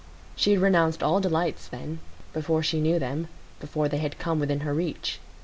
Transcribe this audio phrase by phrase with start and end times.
[0.35, 1.99] She had renounced all delights then,
[2.33, 3.27] before she knew them,
[3.59, 5.19] before they had come within her reach.